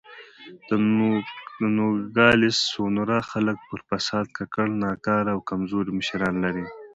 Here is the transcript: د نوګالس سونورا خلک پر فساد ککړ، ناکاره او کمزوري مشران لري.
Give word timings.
د 0.67 0.69
نوګالس 1.75 2.57
سونورا 2.71 3.19
خلک 3.31 3.57
پر 3.69 3.79
فساد 3.89 4.25
ککړ، 4.37 4.67
ناکاره 4.83 5.31
او 5.35 5.39
کمزوري 5.49 5.91
مشران 5.99 6.35
لري. 6.45 6.65